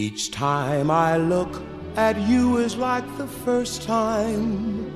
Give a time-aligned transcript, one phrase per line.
[0.00, 1.60] Each time I look
[1.94, 4.90] at you is like the first time.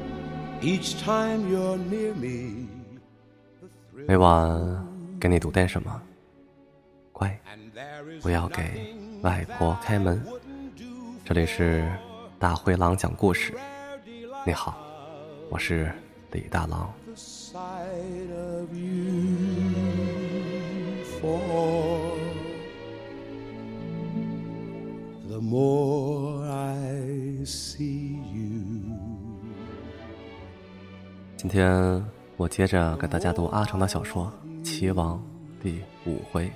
[0.63, 2.67] Each time you're near me.
[4.09, 4.83] 每晚
[5.21, 6.01] 给你读点什么？
[7.13, 7.39] 乖，
[8.23, 10.25] 不要给外婆开门。
[11.23, 11.87] 这里是
[12.39, 13.53] 大灰狼讲故事。
[14.47, 14.75] 你好，
[15.51, 15.93] 我是
[16.33, 16.91] 李大狼。
[25.45, 28.97] More I see you。
[31.37, 32.05] 今天
[32.37, 34.33] 我接着给大家读阿城的小说
[34.65, 35.23] 《棋王》
[35.63, 36.51] 第五回。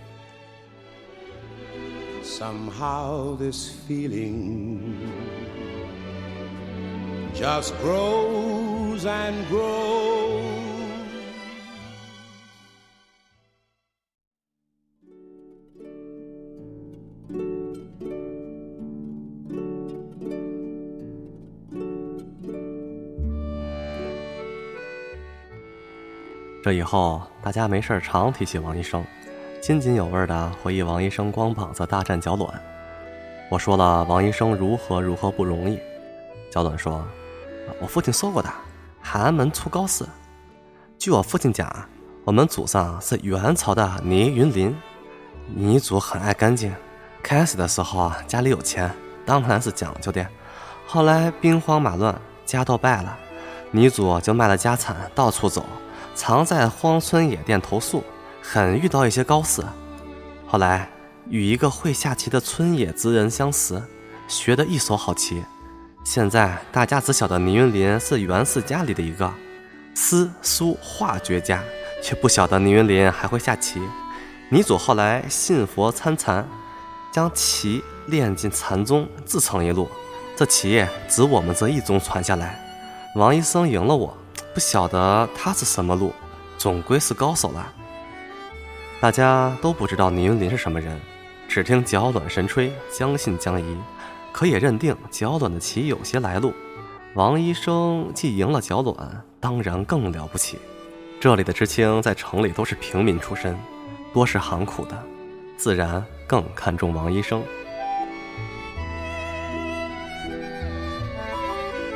[2.22, 4.96] Somehow this feeling
[7.34, 9.97] just grows and grows.
[26.68, 29.02] 这以后，大家没事常提起王医生，
[29.58, 32.62] 津津有味的回忆王医生光膀子大战脚卵。
[33.48, 35.80] 我说了王医生如何如何不容易，
[36.50, 37.02] 脚卵说
[37.80, 38.50] ：“我父亲说过的，
[39.00, 40.04] 寒门出高士。
[40.98, 41.74] 据我父亲讲，
[42.22, 44.76] 我们祖上是元朝的倪云林，
[45.46, 46.70] 倪祖很爱干净。
[47.22, 50.26] 开始的时候啊，家里有钱，当然是讲究的。
[50.86, 53.16] 后来兵荒马乱，家都败了，
[53.70, 55.64] 倪祖就卖了家产，到处走。”
[56.18, 58.02] 常在荒村野店投宿，
[58.42, 59.62] 很遇到一些高士。
[60.48, 60.90] 后来
[61.30, 63.80] 与一个会下棋的村野之人相识，
[64.26, 65.44] 学得一手好棋。
[66.02, 69.32] 现在大家只晓得倪云林是袁氏家里的一个
[69.94, 71.62] 诗书画绝家，
[72.02, 73.80] 却不晓得倪云林还会下棋。
[74.50, 76.44] 倪祖后来信佛参禅，
[77.12, 79.88] 将棋练进禅宗，自成一路。
[80.34, 82.58] 这棋只我们这一宗传下来。
[83.14, 84.16] 王医生赢了我。
[84.58, 86.12] 不晓得他是什么路，
[86.56, 87.72] 总归是高手了。
[89.00, 91.00] 大家都不知道倪云林是什么人，
[91.46, 93.78] 只听脚卵神吹，将信将疑，
[94.32, 96.52] 可也认定脚卵的棋有些来路。
[97.14, 100.58] 王医生既赢了脚卵，当然更了不起。
[101.20, 103.56] 这里的知青在城里都是平民出身，
[104.12, 105.00] 多是行苦的，
[105.56, 107.40] 自然更看重王医生。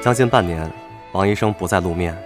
[0.00, 0.70] 将近半年，
[1.10, 2.16] 王医生不再露面。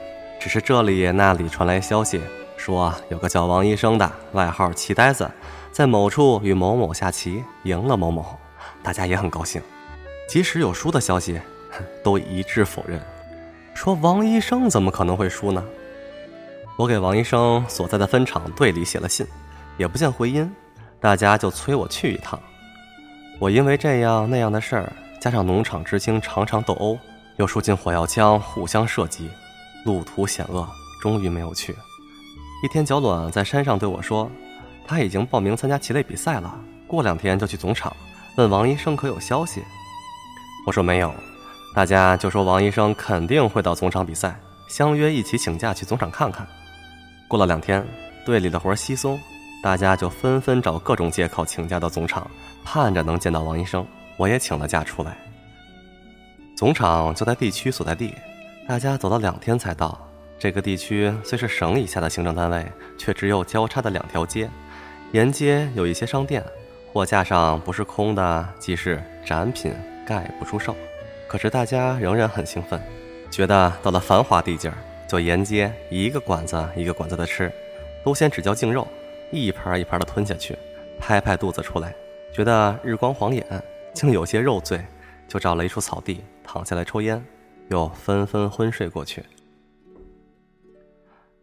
[0.46, 2.20] 只是这里那里传来消息，
[2.56, 5.28] 说有个叫王医生的，外号棋呆子，
[5.72, 8.38] 在某处与某某下棋，赢了某某，
[8.80, 9.60] 大家也很高兴。
[10.28, 11.40] 即使有输的消息，
[12.04, 13.02] 都一致否认，
[13.74, 15.64] 说王医生怎么可能会输呢？
[16.76, 19.26] 我给王医生所在的分厂队里写了信，
[19.76, 20.48] 也不见回音，
[21.00, 22.38] 大家就催我去一趟。
[23.40, 26.96] 我因为这样那样的事儿，加上农场知青常常斗殴，
[27.34, 29.28] 又输进火药枪互相射击。
[29.86, 30.68] 路途险恶，
[31.00, 31.74] 终于没有去。
[32.62, 34.30] 一天，小卵在山上对我说
[34.86, 36.58] ：“他已经报名参加棋类比赛了，
[36.88, 37.94] 过两天就去总场，
[38.36, 39.62] 问王医生可有消息。”
[40.66, 41.14] 我说没有，
[41.74, 44.36] 大家就说王医生肯定会到总场比赛，
[44.68, 46.44] 相约一起请假去总场看看。
[47.28, 47.86] 过了两天，
[48.24, 49.16] 队里的活稀松，
[49.62, 52.28] 大家就纷纷找各种借口请假到总场，
[52.64, 53.86] 盼着能见到王医生。
[54.16, 55.16] 我也请了假出来。
[56.56, 58.12] 总场就在地区所在地。
[58.68, 59.96] 大家走了两天才到。
[60.38, 62.66] 这个地区虽是省以下的行政单位，
[62.98, 64.50] 却只有交叉的两条街。
[65.12, 66.44] 沿街有一些商店，
[66.92, 69.72] 货架上不是空的，即是展品，
[70.04, 70.74] 概不出售。
[71.28, 72.80] 可是大家仍然很兴奋，
[73.30, 74.74] 觉得到了繁华地界儿，
[75.08, 77.50] 就沿街一个馆子一个馆子的吃，
[78.04, 78.86] 都先只嚼净肉，
[79.30, 80.58] 一盘一盘的吞下去，
[80.98, 81.94] 拍拍肚子出来，
[82.32, 83.46] 觉得日光晃眼，
[83.94, 84.84] 竟有些肉醉，
[85.28, 87.24] 就找了一处草地躺下来抽烟。
[87.68, 89.24] 又纷纷昏睡过去。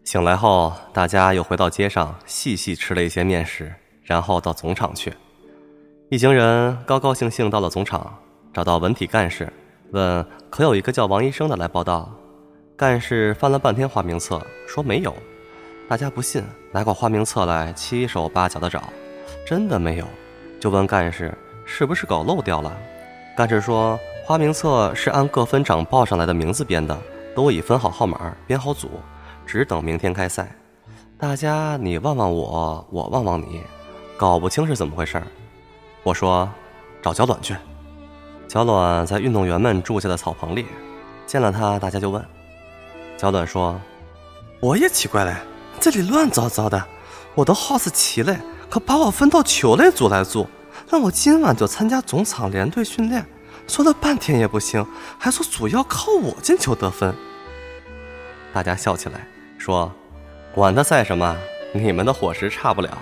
[0.04, 3.74] 醒来后，大家又回到街上，细细吃了一些面食，
[4.04, 5.14] 然后到总厂去。
[6.10, 8.14] 一行人高高兴兴到了总厂，
[8.54, 9.52] 找到文体干事，
[9.92, 12.14] 问可有一个叫王医生的来报道。
[12.76, 15.16] 干事翻了半天花名册，说没有。
[15.88, 18.84] 大家不信，拿过花名册来，七手八脚的找，
[19.46, 20.08] 真的没有。
[20.60, 21.34] 就问干事
[21.66, 22.78] 是不是搞漏掉了。
[23.38, 23.98] 干事说。
[24.26, 26.98] 花名册是按各分长报上来的名字编的，
[27.36, 28.90] 都已分好号码，编好组，
[29.46, 30.50] 只等明天开赛。
[31.18, 33.62] 大家你望望我，我望望你，
[34.16, 35.22] 搞不清是怎么回事
[36.04, 36.50] 我说，
[37.02, 37.54] 找小卵去。
[38.48, 40.68] 小卵在运动员们住下的草棚里，
[41.26, 42.24] 见了他，大家就问。
[43.18, 43.78] 小卵说
[44.62, 45.36] ：“我也奇怪嘞，
[45.82, 46.82] 这里乱糟糟的，
[47.36, 48.40] 我都好是棋嘞，
[48.70, 50.48] 可把我分到球类组来住。
[50.90, 53.26] 那我今晚就参加总场联队训练，
[53.68, 54.86] 说了半天也不行，
[55.18, 57.14] 还说主要靠我进球得分。
[58.54, 59.26] 大家笑起来，
[59.58, 59.92] 说
[60.54, 61.36] ：“管他赛什么，
[61.74, 62.98] 你们的伙食差不了。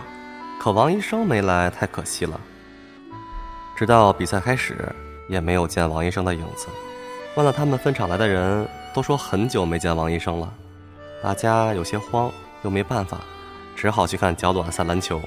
[0.59, 2.39] 可王医生没来，太可惜了。”
[3.75, 4.77] 直到比赛开始，
[5.27, 6.67] 也没有见王医生的影子。
[7.35, 10.53] 问了他们分场来的人，都说很久没见王医生了。
[11.23, 12.31] 大家有些慌，
[12.63, 13.19] 又没办法，
[13.75, 15.19] 只好去看脚短赛篮球。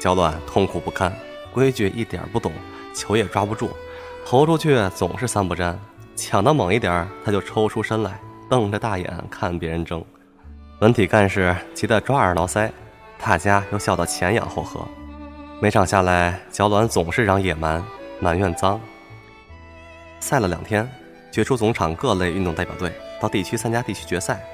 [0.00, 1.12] 脚短痛苦不堪，
[1.52, 2.52] 规矩一点不懂，
[2.94, 3.70] 球也抓不住，
[4.24, 5.78] 投出去总是三不沾，
[6.16, 8.18] 抢得猛一点，他就抽出身来。
[8.48, 10.04] 瞪着大眼看别人争，
[10.80, 12.70] 文体干事急得抓耳挠腮，
[13.18, 14.86] 大家又笑得前仰后合。
[15.58, 17.82] 每场下来，脚卵总是嚷野蛮，
[18.20, 18.78] 埋怨脏。
[20.20, 20.86] 赛了两天，
[21.30, 24.44] 决出总场各类运动代表队到地区参加地区决赛。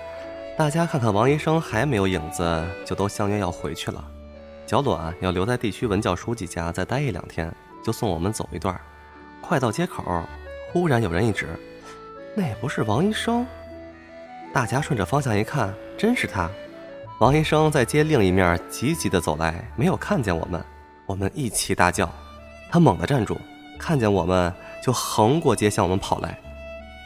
[0.56, 4.04] 大家看看王医生还没有影子，就都相约要回去了。
[4.64, 8.80] 脚卵要留在地区文教书记家再待一两天，就送我们走一段。
[9.40, 10.04] 快到街口，
[10.72, 11.48] 忽然有人一指
[12.36, 13.46] ：“那不是王医生？”
[14.52, 16.50] 大家顺着方向一看，真是他。
[17.20, 20.62] 王医生在街另一面急急地走来，没有看见我们。
[21.06, 22.08] 我们一起大叫，
[22.70, 23.36] 他猛地站住，
[23.78, 24.52] 看见我们
[24.82, 26.38] 就横过街向我们跑来。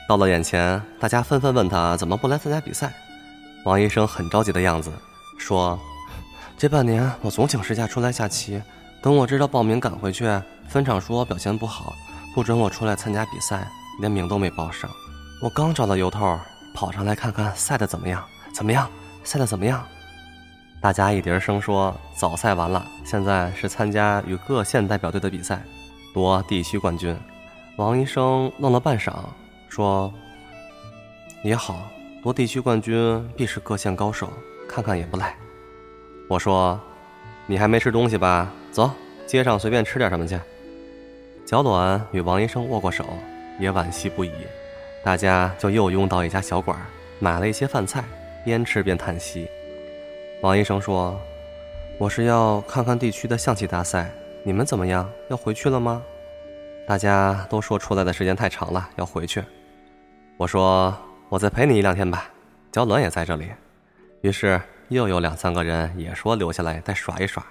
[0.08, 2.92] 到了眼前，大家纷纷问他怎么不来参加比赛。
[3.64, 4.90] 王医生很着急的样子，
[5.38, 5.78] 说
[6.58, 8.60] ：“这半年我总请事假出来下棋，
[9.00, 10.28] 等我知道报名赶回去，
[10.68, 11.92] 分场说我表现不好，
[12.34, 13.66] 不准我出来参加比赛，
[14.00, 14.90] 连名都没报上。
[15.42, 16.38] 我刚找到由头。”
[16.74, 18.24] 跑上来看看赛的怎么样？
[18.54, 18.88] 怎么样？
[19.24, 19.84] 赛的怎么样？
[20.80, 25.62] 大家一叠声说：“早赛完了，现在是参加与各县代表队的比赛，
[26.14, 27.14] 夺地区冠军。”
[27.76, 29.12] 王医生愣了半晌，
[29.68, 30.10] 说
[31.44, 31.86] ：“也好，
[32.22, 34.32] 夺地区冠军必是各县高手，
[34.66, 35.36] 看看也不赖。”
[36.26, 36.80] 我说
[37.46, 38.50] ：“你还没吃东西吧？
[38.70, 38.90] 走，
[39.26, 40.40] 街上随便吃点什么去。”
[41.52, 43.04] 小暖与王医生握过手，
[43.58, 44.32] 也惋惜不已。
[45.04, 46.80] 大家就又拥到一家小馆，
[47.18, 48.02] 买了一些饭菜，
[48.42, 49.46] 边吃边叹息。
[50.40, 51.20] 王医生说
[52.00, 54.10] ：“我是要看看地区的象棋大赛，
[54.42, 55.06] 你们怎么样？
[55.28, 56.02] 要回去了吗？”
[56.88, 59.44] 大家都说出来的时间太长了，要回去。
[60.38, 60.96] 我说
[61.28, 62.30] ：“我再陪你一两天吧。”
[62.72, 63.50] 焦暖也在这里，
[64.22, 64.58] 于是
[64.88, 67.44] 又有两三个人也说留下来再耍一耍。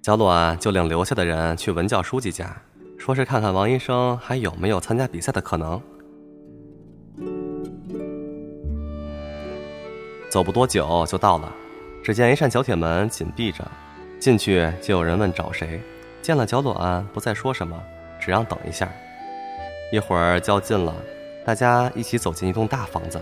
[0.00, 2.56] 焦暖就领留下的人去文教书记家，
[2.98, 5.80] 说是看看王医生还有没有参加比赛的可能。
[10.30, 11.52] 走不多久就到了，
[12.02, 13.64] 只见一扇小铁门紧闭着，
[14.18, 15.80] 进去就有人问找谁。
[16.22, 17.80] 见了脚暖，不再说什么，
[18.18, 18.90] 只让等一下。
[19.92, 20.94] 一会儿叫近了，
[21.44, 23.20] 大家一起走进一栋大房子。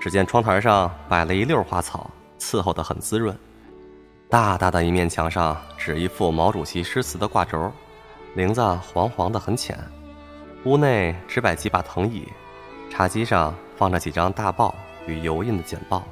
[0.00, 3.36] 只见窗台上摆了一溜花草，伺候得很滋润。
[4.28, 7.70] 大大的一面墙上只一副毛主席诗词的挂轴，
[8.38, 8.62] 棂子
[8.92, 9.76] 黄黄的很浅。
[10.62, 12.22] 屋内只摆几把藤椅，
[12.88, 14.72] 茶几上放着几张大报
[15.08, 16.06] 与油印的简报。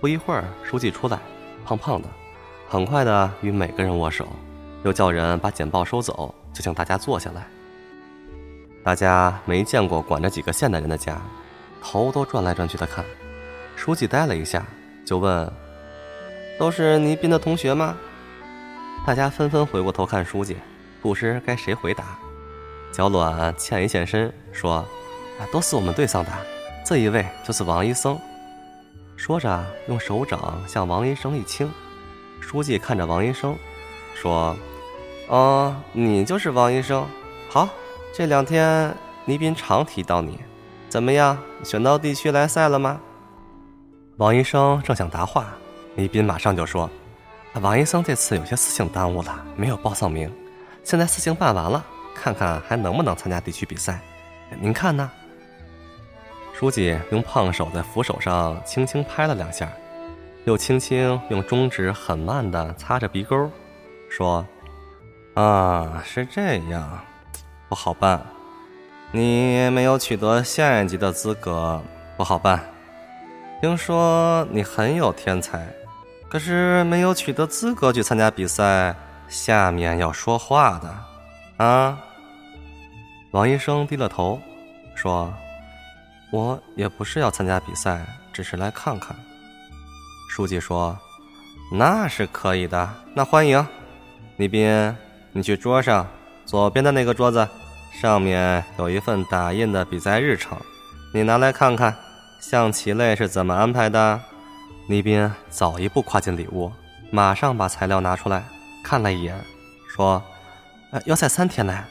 [0.00, 1.18] 不一会儿，书记出来，
[1.64, 2.08] 胖胖的，
[2.68, 4.28] 很快的与每个人握手，
[4.84, 7.48] 又叫人把简报收走，就请大家坐下来。
[8.84, 11.20] 大家没见过管着几个现代人的家，
[11.82, 13.04] 头都转来转去的看。
[13.74, 14.64] 书记呆了一下，
[15.04, 15.52] 就问
[16.60, 17.96] ：“都是倪斌的同学吗？”
[19.04, 20.56] 大家纷纷回过头看书记，
[21.06, 22.18] 不知该谁回答。
[22.92, 24.84] 小卵欠一欠身说
[25.38, 26.32] ：“啊，都是我们队上的，
[26.84, 28.18] 这一位就是王医生。”
[29.16, 31.70] 说着，用手掌向王医生一倾。
[32.40, 33.56] 书记看着王医生，
[34.16, 34.56] 说
[35.30, 37.06] ：“哦，你就是王医生。
[37.48, 37.68] 好，
[38.12, 38.92] 这两天
[39.26, 40.40] 倪斌常提到你，
[40.88, 41.38] 怎么样？
[41.62, 43.00] 选到地区来赛了吗？”
[44.18, 45.46] 王医生正想答话，
[45.94, 46.90] 倪斌马上就说
[47.62, 50.28] ：“王医生这次有些事情耽误了，没有报上名。
[50.86, 53.98] 现在事情办完了，看看还能不能参加地区比赛。
[54.60, 55.10] 您看呢？”
[56.54, 59.68] 书记用胖手在扶手上轻轻拍了两下，
[60.44, 63.50] 又轻轻用中指很慢地擦着鼻沟，
[64.08, 64.46] 说
[65.34, 67.00] ：“啊，是这样，
[67.68, 68.24] 不好办。
[69.10, 71.82] 你没有取得县一级的资格，
[72.16, 72.64] 不好办。
[73.60, 75.66] 听说你很有天才，
[76.28, 78.94] 可是没有取得资格去参加比赛，
[79.28, 81.98] 下面要说话的，啊？”
[83.32, 84.40] 王医生低了头，
[84.94, 85.32] 说。
[86.32, 89.16] 我也不是要参加比赛，只是来看看。
[90.28, 90.98] 书记说
[91.70, 93.64] ：“那是可以的，那欢迎。
[94.36, 94.94] 李斌，
[95.30, 96.04] 你去桌上
[96.44, 97.48] 左边的那个桌子，
[97.92, 100.58] 上面有一份打印的比赛日程，
[101.14, 101.96] 你拿来看看，
[102.40, 104.20] 象棋类是怎么安排的。”
[104.90, 106.72] 李斌早一步跨进里屋，
[107.12, 108.44] 马上把材料拿出来
[108.86, 109.34] 看了一眼，
[109.88, 110.22] 说
[110.94, 111.84] ：“呃要晒三天呢。”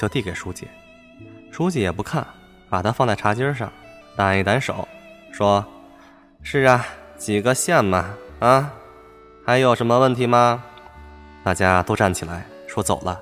[0.00, 0.66] 就递给书记，
[1.52, 2.26] 书记也不看，
[2.70, 3.70] 把它放在茶几上，
[4.16, 4.88] 掸一掸手，
[5.30, 5.62] 说
[6.42, 6.86] ：“是啊，
[7.18, 8.72] 几个县嘛，啊，
[9.44, 10.64] 还有什么问题吗？”
[11.44, 13.20] 大家都站起来说：“走了。”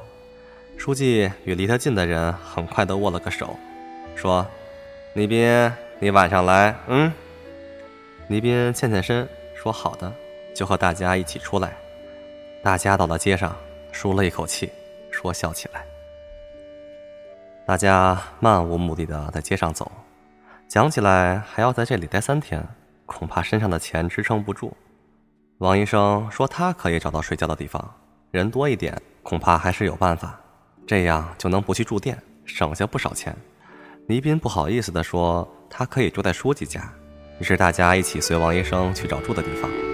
[0.78, 3.58] 书记与离他近的人很快的握了个手，
[4.14, 4.46] 说
[5.14, 7.12] ：“倪斌，你晚上来，嗯。”
[8.28, 10.10] 倪斌欠欠身，说：“好的。”
[10.54, 11.76] 就和大家一起出来。
[12.62, 13.56] 大家到了街上，
[13.90, 14.70] 舒了一口气，
[15.10, 15.82] 说笑起来。
[17.66, 19.90] 大家漫无目的的在街上走，
[20.68, 22.62] 讲起来还要在这里待三天，
[23.06, 24.76] 恐怕身上的钱支撑不住。
[25.58, 27.82] 王医生说他可以找到睡觉的地方，
[28.30, 30.38] 人多一点，恐怕还是有办法，
[30.86, 33.34] 这样就能不去住店，省下不少钱。
[34.06, 36.92] 倪斌不好意思的说他可以住在书记家，
[37.38, 39.89] 于是大家一起随王医生去找住的地方。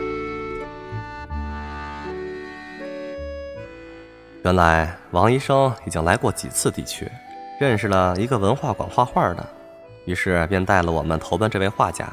[4.46, 7.10] 原来王医生已经来过几次地区。
[7.58, 9.44] 认识了一个文化馆画画的，
[10.04, 12.06] 于是便带了我们投奔这位画家。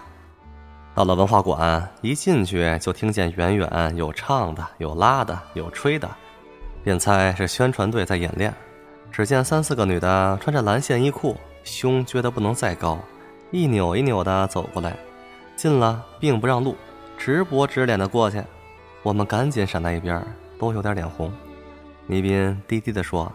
[0.96, 6.10] 到了文化馆，一进去就听见远远有唱的，有拉的，有吹的，
[6.84, 8.52] 便猜是宣传队在演练。
[9.12, 12.98] 只见三四个女的穿着蓝线衣裤，胸撅得不能再高，
[13.52, 14.96] 一扭一扭的走过来，
[15.56, 16.75] 近了并不让路，
[17.16, 18.42] 直脖直脸的过去。
[19.04, 20.25] 我们赶紧闪在一边，
[20.58, 21.32] 都有点脸红。
[22.07, 23.31] 倪斌低低的说。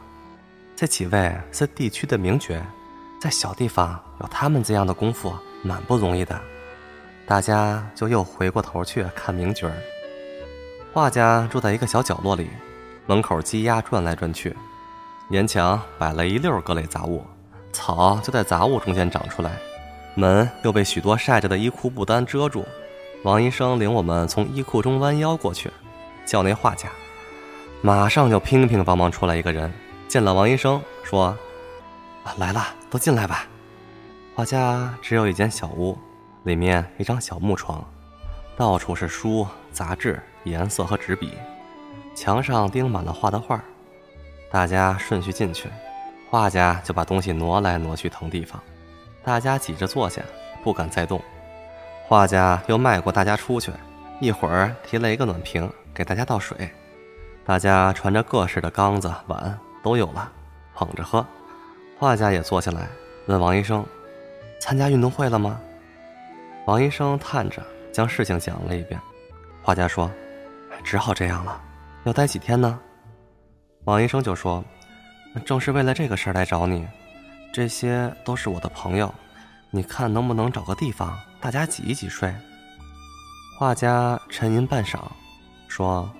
[0.77, 2.55] 这几位是地区的名角，
[3.21, 5.35] 在小地方有他们这样的功夫，
[5.65, 6.41] 蛮不容易的。
[7.27, 9.69] 大家就又回过头去看名角。
[10.93, 12.49] 画家住在一个小角落里，
[13.07, 14.57] 门口鸡鸭转来转去，
[15.31, 17.25] 沿墙摆了一溜各类杂物，
[17.73, 19.51] 草就在杂物中间长出来，
[20.15, 22.65] 门又被许多晒着的衣裤布单遮住。
[23.25, 25.69] 王医生领我们从衣裤中弯腰过去，
[26.25, 26.89] 叫那画家，
[27.81, 29.73] 马上就乒乒乓乓出来一个人。
[30.09, 31.37] 见了王医生，说
[32.25, 33.47] ：“啊来了，都进来吧。”
[34.35, 35.99] 画家只有一间小屋，
[36.45, 37.85] 里面一张小木床，
[38.57, 41.35] 到处是书、杂志、颜色和纸笔，
[42.15, 43.63] 墙上钉满了画的画。
[44.51, 45.69] 大家顺序进去，
[46.31, 48.59] 画家就把东西挪来挪去腾地方，
[49.23, 50.23] 大家挤着坐下，
[50.65, 51.21] 不敢再动。
[52.07, 53.71] 画家又迈过大家出去，
[54.21, 56.71] 一会儿提了一个暖瓶给大家倒水，
[57.49, 59.59] 大家传着各式的缸子碗。
[59.83, 60.31] 都有了，
[60.75, 61.25] 捧着喝。
[61.99, 62.89] 画家也坐下来，
[63.27, 63.83] 问王医生
[64.61, 65.59] ：“参加运动会了吗？”
[66.67, 69.01] 王医生叹着，将事情讲了一遍。
[69.63, 70.11] 画家说
[70.85, 71.59] ：“只好这样了，
[72.05, 72.79] 要待几天呢？”
[73.87, 74.63] 王医生就说
[75.47, 76.87] ：“正是为了这个事儿来找你，
[77.51, 79.15] 这些都是我的朋友，
[79.71, 82.35] 你看能不能找个地方，大家挤一挤睡？”
[83.59, 84.99] 画家沉吟半晌，
[85.67, 86.13] 说：“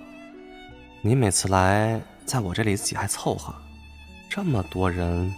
[1.01, 3.51] 你每次来。”在我这里挤还凑合，
[4.29, 5.33] 这么多人，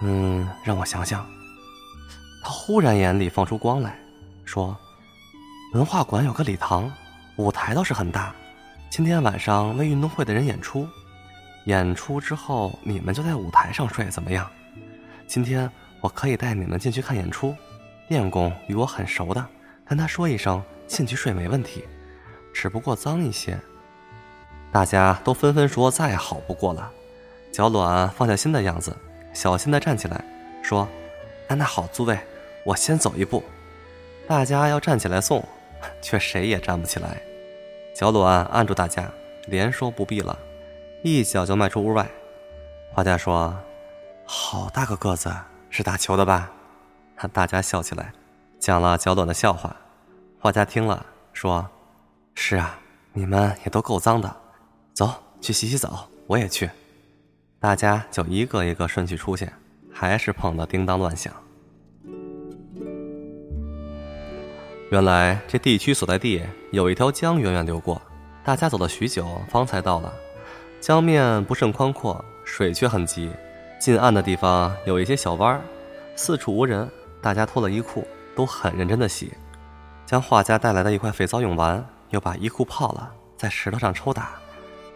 [0.00, 1.24] 嗯，让我想想。
[2.42, 3.96] 他忽然眼里放出光来，
[4.44, 4.76] 说
[5.72, 6.92] ：“文化馆有个礼堂，
[7.36, 8.34] 舞台倒是很大。
[8.90, 10.84] 今天晚上为运动会的人演出，
[11.66, 14.50] 演出之后你们就在舞台上睡，怎么样？
[15.28, 17.54] 今天我可以带你们进去看演出。
[18.08, 19.46] 电工与我很熟的，
[19.86, 21.84] 跟他说一声，进去睡没问题，
[22.52, 23.56] 只不过脏一些。”
[24.72, 26.90] 大家都纷纷说再好不过了，
[27.52, 28.96] 小卵放下心的样子，
[29.34, 30.24] 小心的站起来，
[30.62, 30.88] 说
[31.46, 32.18] ：“那那好，诸位，
[32.64, 33.44] 我先走一步。”
[34.26, 35.46] 大家要站起来送，
[36.00, 37.20] 却谁也站不起来。
[37.94, 39.10] 小卵按住大家，
[39.46, 40.38] 连说不必了，
[41.02, 42.08] 一脚就迈出屋外。
[42.94, 43.54] 画家说
[44.24, 45.30] ：“好大个个子，
[45.68, 46.50] 是打球的吧？”
[47.30, 48.10] 大家笑起来，
[48.58, 49.76] 讲了小卵的笑话。
[50.40, 51.68] 画家听了说
[52.34, 52.78] ：“是啊，
[53.12, 54.34] 你们也都够脏的。”
[54.92, 56.70] 走去洗洗澡，我也去。
[57.58, 59.52] 大家就一个一个顺序出现，
[59.92, 61.32] 还是碰得叮当乱响。
[64.90, 68.00] 原来这地区所在地有一条江源远流过，
[68.44, 70.12] 大家走了许久方才到了。
[70.80, 73.30] 江面不甚宽阔，水却很急。
[73.80, 75.60] 近岸的地方有一些小湾
[76.14, 76.88] 四处无人。
[77.22, 79.32] 大家脱了衣裤，都很认真的洗，
[80.04, 84.41] 将画家带来的一块肥皂用完，又把衣裤泡了，在石头上抽打。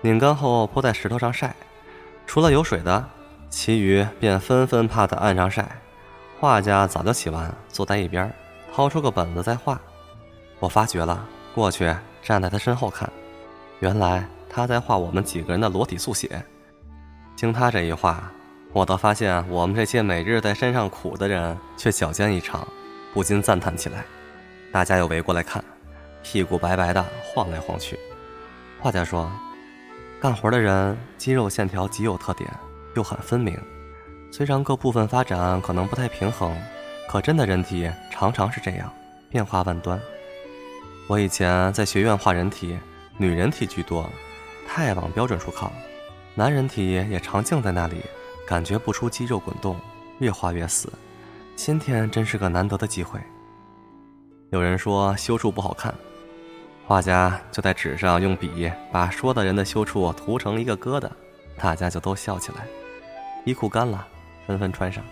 [0.07, 1.53] 拧干后铺在石头上晒，
[2.29, 3.05] 除了有水的，
[3.51, 5.67] 其余便纷纷趴在岸上晒。
[6.39, 8.33] 画家早就洗完，坐在一边，
[8.73, 9.81] 掏出个本子在画。
[10.61, 13.11] 我发觉了，过去站在他身后看，
[13.81, 16.41] 原来他在画我们几个人的裸体速写。
[17.35, 18.31] 经他这一画，
[18.73, 22.65] 我倒发现我们这些每日在山上苦的人却矫健异常，
[23.13, 24.05] 不禁赞叹起来。
[24.71, 25.65] 大家又围过来看，
[26.23, 27.99] 屁股白白的晃来晃去。
[28.81, 29.29] 画家说。
[30.18, 32.50] 干活的人肌肉线条极有特点，
[32.94, 33.58] 又很分明。
[34.32, 36.56] 虽然各部分发展可能不太平衡，
[37.08, 38.90] 可真的人体常常是这样，
[39.28, 40.00] 变化万端。
[41.06, 42.78] 我以前在学院画人体，
[43.18, 44.08] 女人体居多，
[44.66, 45.70] 太往标准处靠；
[46.35, 48.00] 男人体也常静在那里，
[48.46, 49.76] 感觉不出肌肉滚动，
[50.18, 50.90] 越画越死。
[51.54, 53.20] 今天真是个难得的机会。
[54.50, 55.94] 有人说修处不好看，
[56.87, 61.11] 画家就在纸上用笔把说的人的修处涂成一个疙瘩，
[61.57, 62.64] 大家就都笑起来。
[63.45, 64.07] 衣裤干了，
[64.47, 65.02] 纷纷穿上。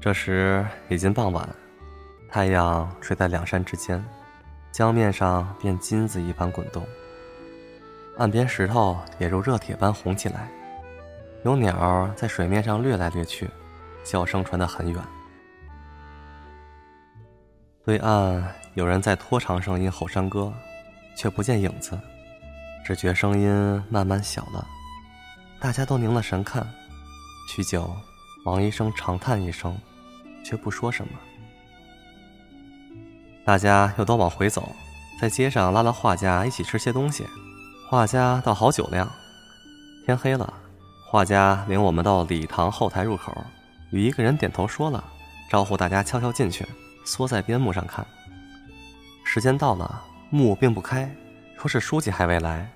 [0.00, 1.48] 这时已经傍晚，
[2.28, 4.04] 太阳垂在两山之间，
[4.70, 6.86] 江面上便金子一般滚动。
[8.16, 10.48] 岸边石头也如热铁般红起来，
[11.46, 13.48] 有鸟在水面上掠来掠去，
[14.04, 15.00] 叫声传得很远。
[17.84, 20.52] 对岸有人在拖长声音吼山歌，
[21.16, 21.96] 却不见影子，
[22.84, 24.66] 只觉声音慢慢小了。
[25.60, 26.66] 大家都凝了神看，
[27.48, 27.88] 许久，
[28.44, 29.72] 王医生长叹一声。
[30.44, 31.12] 却不说什么。
[33.44, 34.72] 大家又都往回走，
[35.20, 37.26] 在街上拉了画家一起吃些东西。
[37.90, 39.10] 画家倒好酒量。
[40.04, 40.54] 天黑了，
[41.16, 43.34] 画家领我们到礼堂后台入口，
[43.88, 45.02] 与一个人点头说了，
[45.48, 46.62] 招呼大家悄悄进去，
[47.06, 48.06] 缩在边幕上看。
[49.24, 51.10] 时间到了，幕并不开，
[51.56, 52.70] 说是书记还未来。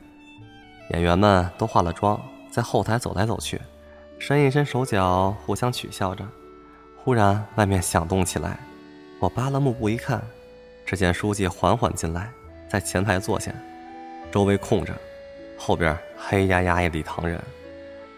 [0.92, 2.18] 演员们都化了妆，
[2.50, 3.60] 在后台走来走去，
[4.18, 6.26] 伸一伸手脚，互相取笑着。
[6.96, 8.58] 忽然，外面响动起来。
[9.18, 10.18] 我扒了幕布一看，
[10.86, 12.30] 只见书记缓缓进来，
[12.70, 13.52] 在前排坐下，
[14.32, 14.94] 周围空着，
[15.58, 17.38] 后边黑压压一礼堂人。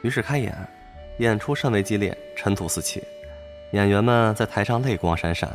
[0.03, 0.55] 于是开演，
[1.19, 3.03] 演出甚为激烈，尘土四起，
[3.73, 5.49] 演员们在台上泪光闪闪，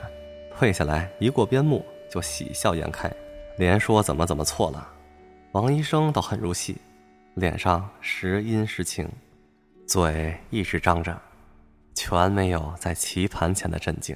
[0.57, 3.11] 退下来一过边幕就喜笑颜开，
[3.57, 4.87] 连说怎么怎么错了。
[5.51, 6.77] 王医生倒很入戏，
[7.35, 9.07] 脸上时阴时晴，
[9.85, 11.15] 嘴一直张着。
[11.93, 14.15] 全没有在棋盘前的镇静。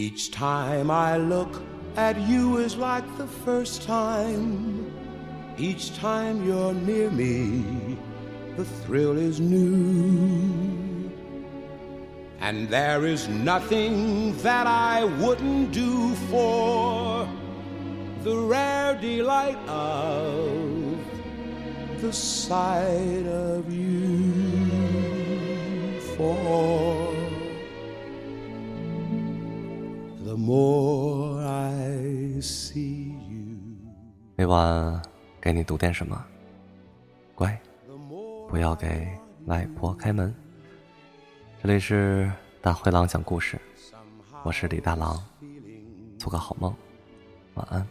[0.00, 1.60] Each time I look
[1.94, 4.90] at you is like the first time.
[5.58, 7.98] Each time you're near me,
[8.56, 11.12] the thrill is new.
[12.40, 17.28] And there is nothing that I wouldn't do for
[18.22, 20.98] the rare delight of
[22.00, 24.32] the sight of you.
[26.16, 26.99] For
[30.40, 33.58] more I see you，
[34.36, 35.02] 每晚
[35.38, 36.24] 给你读点什么？
[37.34, 37.60] 乖，
[38.48, 39.06] 不要给
[39.44, 40.34] 外婆开门。
[41.62, 43.60] 这里是大灰狼讲故事，
[44.42, 45.22] 我是李大狼，
[46.18, 46.74] 做个好梦，
[47.54, 47.86] 晚安。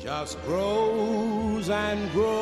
[0.00, 2.32] Just grows and grows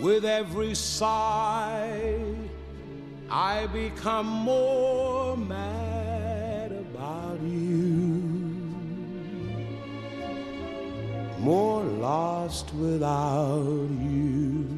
[0.00, 2.35] with every sigh.
[3.28, 8.22] I become more mad about you,
[11.40, 14.68] more lost without you.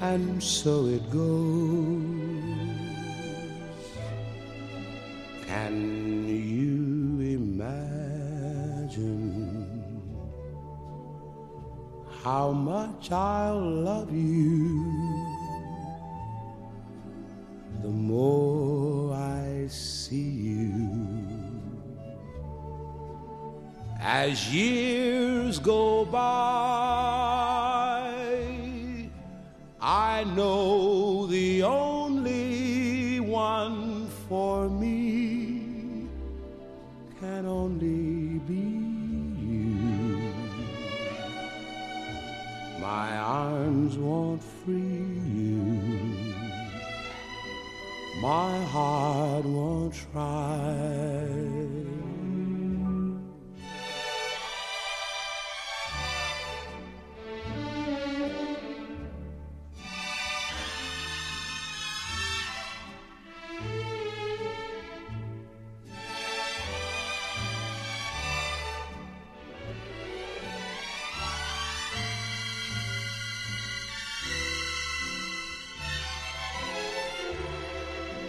[0.00, 2.16] And so it goes.
[5.46, 8.16] Can you imagine
[12.22, 15.15] how much I'll love you
[24.28, 26.18] As years go by,
[29.80, 36.08] I know the only one for me
[37.20, 38.66] can only be
[39.46, 40.34] you.
[42.80, 45.70] My arms won't free you,
[48.20, 51.65] my heart won't try.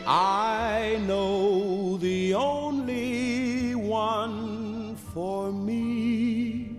[0.10, 6.70] I know the only one for me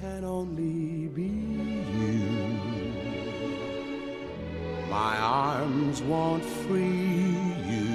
[0.00, 1.30] can only be
[2.02, 2.18] you.
[4.90, 7.36] My arms won't free
[7.70, 7.94] you.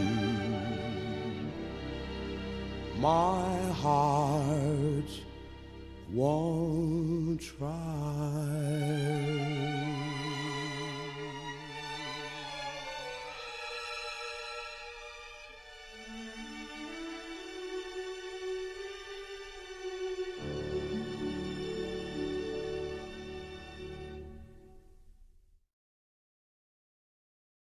[3.02, 4.22] My heart